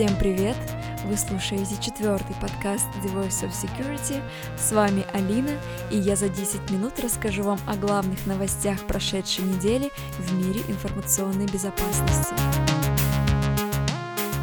[0.00, 0.56] Всем привет!
[1.04, 4.22] Вы слушаете четвертый подкаст The Voice of Security.
[4.56, 9.90] С вами Алина, и я за 10 минут расскажу вам о главных новостях прошедшей недели
[10.18, 12.32] в мире информационной безопасности.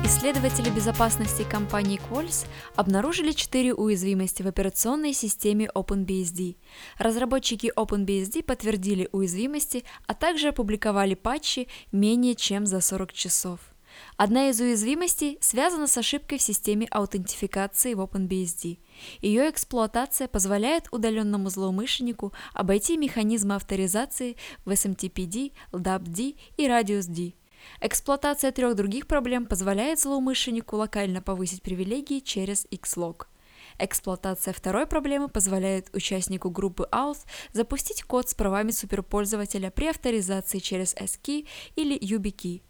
[0.05, 2.45] Исследователи безопасности компании Qualys
[2.75, 6.57] обнаружили четыре уязвимости в операционной системе OpenBSD.
[6.99, 13.59] Разработчики OpenBSD подтвердили уязвимости, а также опубликовали патчи менее чем за 40 часов.
[14.17, 18.79] Одна из уязвимостей связана с ошибкой в системе аутентификации в OpenBSD.
[19.21, 24.35] Ее эксплуатация позволяет удаленному злоумышленнику обойти механизмы авторизации
[24.65, 27.33] в SMTPD, LDAP-D и Radius-D–
[27.81, 33.27] Эксплуатация трех других проблем позволяет злоумышленнику локально повысить привилегии через Xlog.
[33.79, 40.95] Эксплуатация второй проблемы позволяет участнику группы Auth запустить код с правами суперпользователя при авторизации через
[40.95, 42.61] S-Key или YubiKey.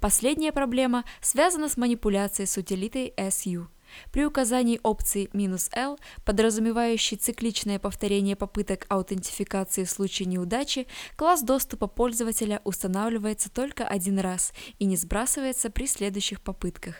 [0.00, 3.66] Последняя проблема связана с манипуляцией с утилитой SU.
[4.10, 12.60] При указании опции "-l", подразумевающей цикличное повторение попыток аутентификации в случае неудачи, класс доступа пользователя
[12.64, 16.96] устанавливается только один раз и не сбрасывается при следующих попытках.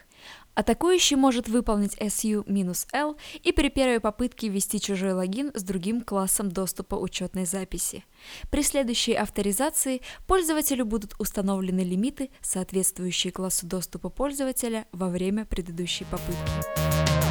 [0.54, 6.94] Атакующий может выполнить SU-L и при первой попытке ввести чужой логин с другим классом доступа
[6.94, 8.04] учетной записи.
[8.50, 17.23] При следующей авторизации пользователю будут установлены лимиты, соответствующие классу доступа пользователя во время предыдущей попытки.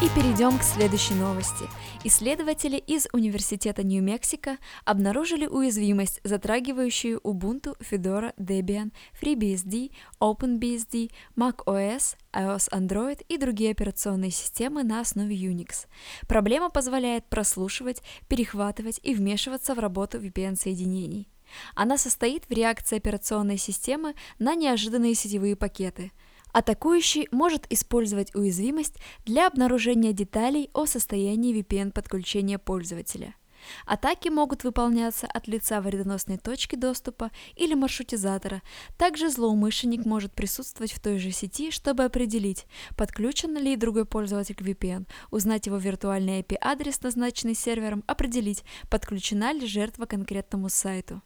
[0.00, 1.64] И перейдем к следующей новости.
[2.04, 13.24] Исследователи из Университета Нью-Мексико обнаружили уязвимость, затрагивающую Ubuntu, Fedora, Debian, FreeBSD, OpenBSD, macOS, iOS Android
[13.28, 15.88] и другие операционные системы на основе Unix.
[16.28, 21.26] Проблема позволяет прослушивать, перехватывать и вмешиваться в работу VPN-соединений.
[21.74, 26.12] Она состоит в реакции операционной системы на неожиданные сетевые пакеты–
[26.52, 33.34] Атакующий может использовать уязвимость для обнаружения деталей о состоянии VPN-подключения пользователя.
[33.86, 38.62] Атаки могут выполняться от лица вредоносной точки доступа или маршрутизатора.
[38.96, 42.66] Также злоумышленник может присутствовать в той же сети, чтобы определить,
[42.96, 49.66] подключен ли другой пользователь к VPN, узнать его виртуальный IP-адрес, назначенный сервером, определить, подключена ли
[49.66, 51.22] жертва к конкретному сайту.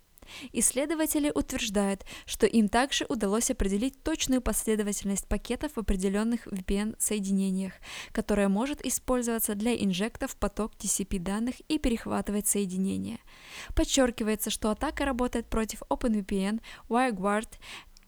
[0.53, 7.73] Исследователи утверждают, что им также удалось определить точную последовательность пакетов в определенных VPN-соединениях,
[8.13, 13.19] которая может использоваться для инжекта в поток TCP данных и перехватывать соединения.
[13.75, 17.49] Подчеркивается, что атака работает против OpenVPN, WireGuard,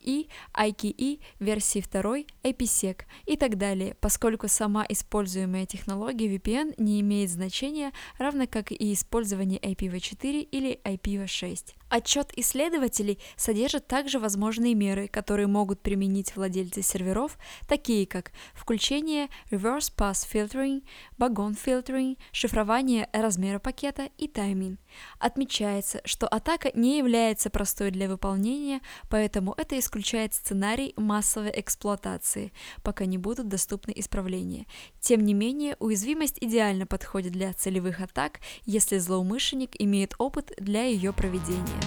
[0.05, 7.31] и IKE версии 2 IPsec и так далее, поскольку сама используемая технология VPN не имеет
[7.31, 11.75] значения, равно как и использование IPv4 или IPv6.
[11.89, 19.93] Отчет исследователей содержит также возможные меры, которые могут применить владельцы серверов, такие как включение Reverse
[19.97, 20.83] Pass Filtering,
[21.19, 24.81] Bagon Filtering, шифрование размера пакета и тайминг.
[25.19, 32.53] Отмечается, что атака не является простой для выполнения, поэтому это исключает сценарий массовой эксплуатации,
[32.83, 34.67] пока не будут доступны исправления.
[35.01, 41.13] Тем не менее, уязвимость идеально подходит для целевых атак, если злоумышленник имеет опыт для ее
[41.13, 41.84] проведения.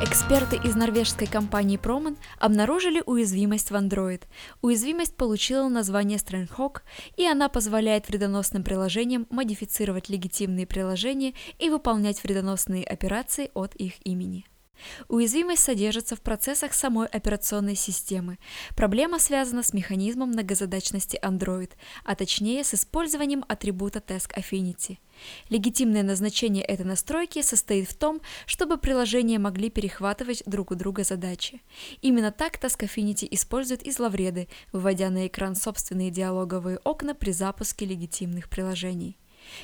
[0.00, 4.22] Эксперты из норвежской компании Proman обнаружили уязвимость в Android.
[4.62, 6.82] Уязвимость получила название Strandhawk,
[7.16, 14.46] и она позволяет вредоносным приложениям модифицировать легитимные приложения и выполнять вредоносные операции от их имени.
[15.08, 18.38] Уязвимость содержится в процессах самой операционной системы.
[18.76, 21.70] Проблема связана с механизмом многозадачности Android,
[22.04, 24.98] а точнее с использованием атрибута Task Affinity.
[25.48, 31.60] Легитимное назначение этой настройки состоит в том, чтобы приложения могли перехватывать друг у друга задачи.
[32.02, 37.84] Именно так Task Affinity используют и зловреды, выводя на экран собственные диалоговые окна при запуске
[37.84, 39.16] легитимных приложений.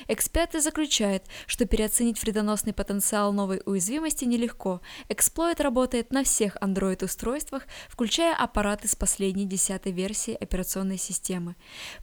[0.07, 4.81] Эксперты заключают, что переоценить вредоносный потенциал новой уязвимости нелегко.
[5.09, 11.55] Эксплойт работает на всех Android-устройствах, включая аппараты с последней десятой версии операционной системы.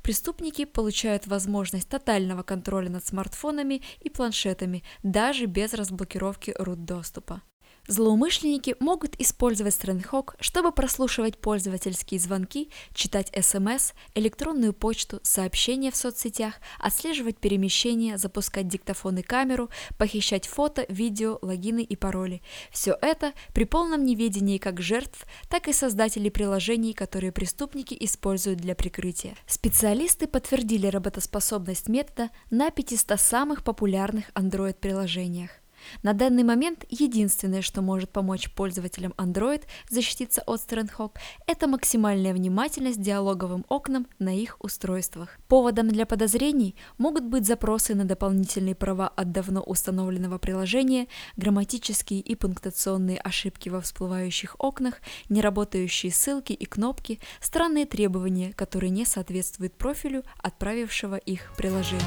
[0.02, 7.42] Преступники получают возможность тотального контроля над смартфонами и планшетами, даже без разблокировки root-доступа.
[7.88, 16.54] Злоумышленники могут использовать Strandhawk, чтобы прослушивать пользовательские звонки, читать СМС, электронную почту, сообщения в соцсетях,
[16.78, 19.68] отслеживать перемещения, запускать диктофон и камеру,
[19.98, 22.40] похищать фото, видео, логины и пароли.
[22.70, 28.76] Все это при полном неведении как жертв, так и создателей приложений, которые преступники используют для
[28.76, 29.34] прикрытия.
[29.46, 35.61] Специалисты подтвердили работоспособность метода на 500 самых популярных Android-приложениях.
[36.02, 41.12] На данный момент единственное, что может помочь пользователям Android защититься от Strandhawk,
[41.46, 45.38] это максимальная внимательность диалоговым окнам на их устройствах.
[45.48, 52.34] Поводом для подозрений могут быть запросы на дополнительные права от давно установленного приложения, грамматические и
[52.34, 60.24] пунктуационные ошибки во всплывающих окнах, неработающие ссылки и кнопки, странные требования, которые не соответствуют профилю
[60.38, 62.02] отправившего их приложения.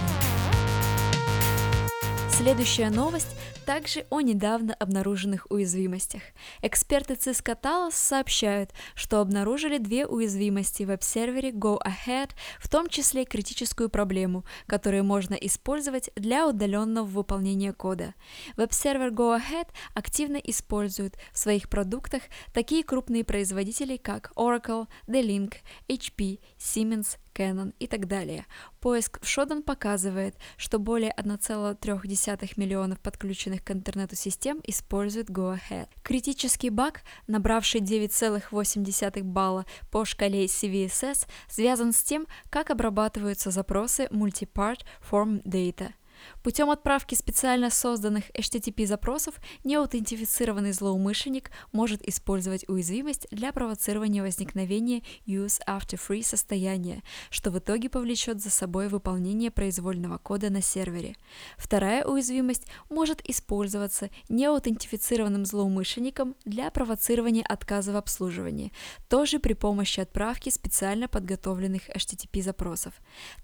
[2.30, 3.30] Следующая новость
[3.66, 6.22] также о недавно обнаруженных уязвимостях.
[6.62, 12.30] Эксперты Cisco Talos сообщают, что обнаружили две уязвимости в веб-сервере Go Ahead,
[12.60, 18.14] в том числе критическую проблему, которую можно использовать для удаленного выполнения кода.
[18.56, 22.24] Веб-сервер GoAhead активно используют в своих продуктах
[22.54, 25.56] такие крупные производители, как Oracle, D-Link,
[25.90, 28.46] HP, Siemens, Canon и так далее.
[28.80, 35.90] Поиск в Shodan показывает, что более 1,3 миллионов подключенных к интернету систем используют GoAhead.
[36.04, 44.82] Критический баг, набравший 9,8 балла по шкале CVSS, связан с тем, как обрабатываются запросы Multipart
[45.10, 45.94] Form Data–
[46.44, 56.00] Путем отправки специально созданных HTTP-запросов неаутентифицированный злоумышленник может использовать уязвимость для провоцирования возникновения use after
[56.00, 61.16] free состояния, что в итоге повлечет за собой выполнение произвольного кода на сервере.
[61.58, 68.72] Вторая уязвимость может использоваться неаутентифицированным злоумышленником для провоцирования отказа в обслуживании,
[69.10, 72.94] тоже при помощи отправки специально подготовленных HTTP-запросов.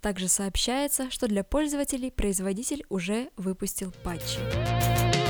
[0.01, 5.20] Также сообщается, что для пользователей производитель производитель уже выпустил патчи.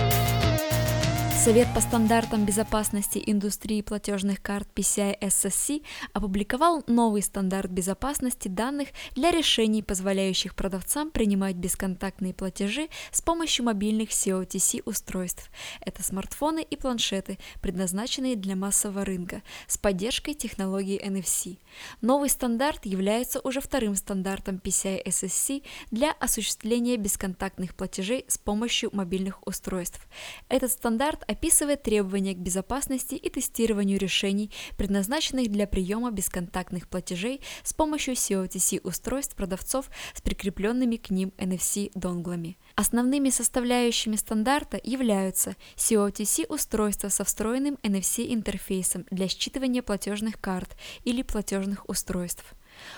[1.43, 5.83] Совет по стандартам безопасности индустрии платежных карт PCI SSC
[6.13, 14.09] опубликовал новый стандарт безопасности данных для решений, позволяющих продавцам принимать бесконтактные платежи с помощью мобильных
[14.09, 15.49] COTC устройств.
[15.83, 21.57] Это смартфоны и планшеты, предназначенные для массового рынка, с поддержкой технологии NFC.
[22.01, 29.39] Новый стандарт является уже вторым стандартом PCI SSC для осуществления бесконтактных платежей с помощью мобильных
[29.47, 30.07] устройств.
[30.47, 37.73] Этот стандарт описывает требования к безопасности и тестированию решений, предназначенных для приема бесконтактных платежей с
[37.73, 42.57] помощью COTC устройств продавцов с прикрепленными к ним NFC-донглами.
[42.75, 51.87] Основными составляющими стандарта являются COTC устройства со встроенным NFC-интерфейсом для считывания платежных карт или платежных
[51.89, 52.55] устройств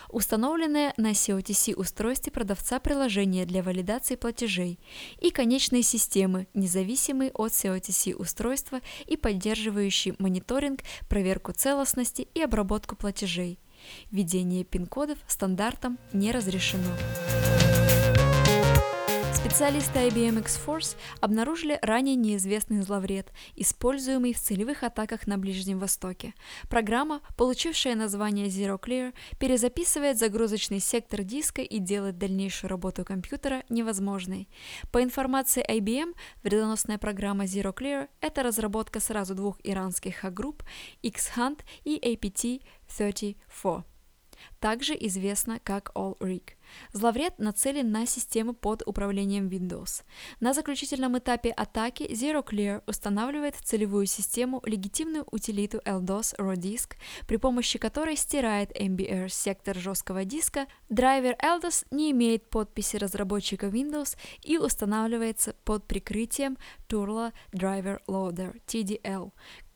[0.10, 4.80] установленное на COTC устройстве продавца приложение для валидации платежей
[5.20, 13.60] и конечные системы, независимые от COTC устройства и поддерживающие мониторинг, проверку целостности и обработку платежей.
[14.12, 16.90] Введение пин-кодов стандартом не разрешено.
[19.54, 26.34] Специалисты IBM X-Force обнаружили ранее неизвестный зловред, используемый в целевых атаках на Ближнем Востоке.
[26.70, 34.50] Программа, получившая название Zero Clear, перезаписывает загрузочный сектор диска и делает дальнейшую работу компьютера невозможной.
[34.92, 40.64] По информации IBM, вредоносная программа Zero Clear– это разработка сразу двух иранских хак-групп
[41.04, 43.86] X-Hunt и APT-34
[44.64, 46.54] также известна как All-Rig.
[46.94, 50.04] Зловред нацелен на системы под управлением Windows.
[50.40, 56.94] На заключительном этапе атаки Zero Clear устанавливает в целевую систему легитимную утилиту LDOS RODisk,
[57.28, 60.68] при помощи которой стирает MBR сектор жесткого диска.
[60.88, 66.58] Драйвер LDOS не имеет подписи разработчика Windows и устанавливается под прикрытием
[66.88, 69.34] Turla Driver Loader TDL,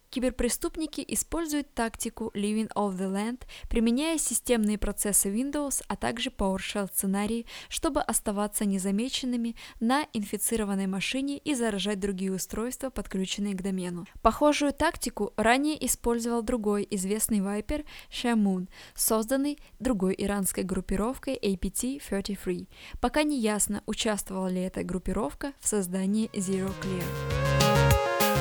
[0.10, 7.46] Киберпреступники используют тактику Living off the Land, применяя системные процессы Windows, а также PowerShell сценарии,
[7.70, 14.06] чтобы оставаться незамеченными на инфицированной машине и заражать другие устройства, подключенные к домену.
[14.22, 22.68] Похожую тактику ранее использовал другой известный вайпер Shamoon, созданный другой иранской группировкой APT-33.
[23.02, 27.47] Пока не ясно, участвовала ли эта группировка в создании Zero Clear.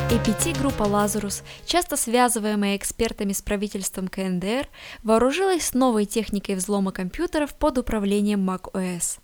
[0.09, 4.69] APT-группа «Лазарус», часто связываемая экспертами с правительством КНДР,
[5.03, 9.19] вооружилась новой техникой взлома компьютеров под управлением macOS.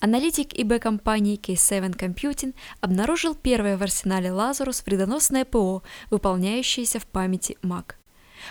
[0.00, 7.94] Аналитик ИБ-компании K7 Computing обнаружил первое в арсенале Lazarus вредоносное ПО, выполняющееся в памяти Mac.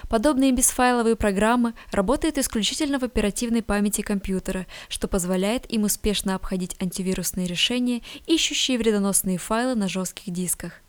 [0.09, 7.45] Подобные бесфайловые программы работают исключительно в оперативной памяти компьютера, что позволяет им успешно обходить антивирусные
[7.45, 10.81] решения, ищущие вредоносные файлы на жестких дисках.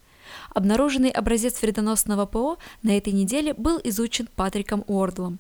[0.55, 5.39] Обнаруженный образец вредоносного ПО на этой неделе был изучен Патриком Уордлом.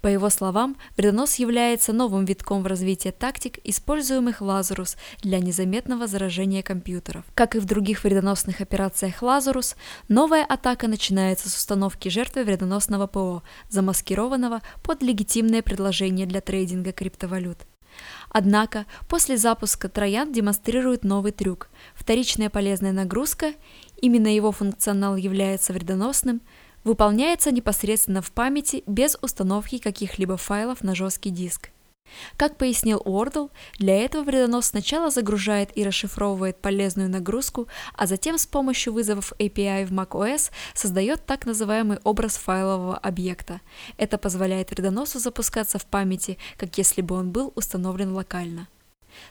[0.00, 6.62] По его словам, вредонос является новым витком в развитии тактик, используемых Lazarus для незаметного заражения
[6.62, 7.24] компьютеров.
[7.34, 9.76] Как и в других вредоносных операциях Lazarus,
[10.08, 17.58] новая атака начинается с установки жертвы вредоносного ПО, замаскированного под легитимное предложение для трейдинга криптовалют.
[18.36, 21.68] Однако после запуска Троян демонстрирует новый трюк.
[21.94, 23.52] Вторичная полезная нагрузка,
[24.02, 26.40] именно его функционал является вредоносным,
[26.82, 31.70] выполняется непосредственно в памяти без установки каких-либо файлов на жесткий диск.
[32.36, 38.46] Как пояснил Уордл, для этого вредонос сначала загружает и расшифровывает полезную нагрузку, а затем с
[38.46, 43.60] помощью вызовов API в macOS создает так называемый образ файлового объекта.
[43.96, 48.68] Это позволяет вредоносу запускаться в памяти, как если бы он был установлен локально.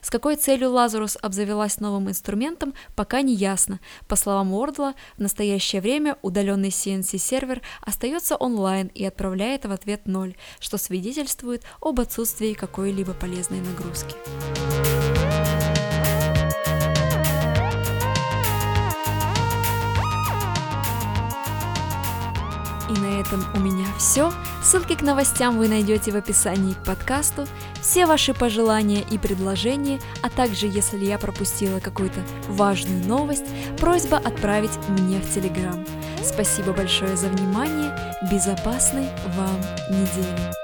[0.02, 3.80] С какой целью Лазарус обзавелась новым инструментом, пока не ясно.
[4.08, 10.36] По словам Уордла, в настоящее время удаленный CNC-сервер остается онлайн и отправляет в ответ ноль,
[10.60, 14.16] что свидетельствует об отсутствии какой-либо полезной нагрузки.
[22.90, 24.32] И на этом у меня все.
[24.62, 27.48] Ссылки к новостям вы найдете в описании к подкасту.
[27.84, 33.46] Все ваши пожелания и предложения, а также если я пропустила какую-то важную новость,
[33.78, 35.86] просьба отправить мне в Телеграм.
[36.24, 37.94] Спасибо большое за внимание.
[38.32, 39.60] Безопасной вам
[39.90, 40.63] недели.